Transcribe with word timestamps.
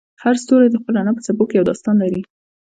هر 0.23 0.35
ستوری 0.43 0.67
د 0.71 0.75
خپل 0.81 0.93
رڼا 0.97 1.11
په 1.15 1.21
څپو 1.25 1.43
کې 1.49 1.55
یو 1.57 1.67
داستان 1.69 1.95
لري. 2.03 2.21